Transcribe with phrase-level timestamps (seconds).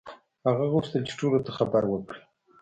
[0.47, 2.21] هغه غوښتل چې ټولو ته خبر وکړي.